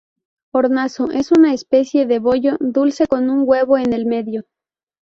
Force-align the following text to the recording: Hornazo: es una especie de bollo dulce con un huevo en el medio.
Hornazo: 0.51 1.11
es 1.11 1.31
una 1.31 1.53
especie 1.53 2.07
de 2.07 2.17
bollo 2.17 2.57
dulce 2.59 3.05
con 3.05 3.29
un 3.29 3.43
huevo 3.45 3.77
en 3.77 3.93
el 3.93 4.07
medio. 4.07 4.47